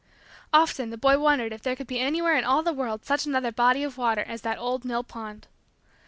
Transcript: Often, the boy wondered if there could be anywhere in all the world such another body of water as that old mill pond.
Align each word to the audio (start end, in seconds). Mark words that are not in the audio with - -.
Often, 0.51 0.89
the 0.89 0.97
boy 0.97 1.19
wondered 1.19 1.53
if 1.53 1.61
there 1.61 1.75
could 1.75 1.85
be 1.85 1.99
anywhere 1.99 2.35
in 2.35 2.43
all 2.43 2.63
the 2.63 2.73
world 2.73 3.05
such 3.05 3.27
another 3.27 3.51
body 3.51 3.83
of 3.83 3.99
water 3.99 4.23
as 4.23 4.41
that 4.41 4.57
old 4.57 4.83
mill 4.83 5.03
pond. 5.03 5.45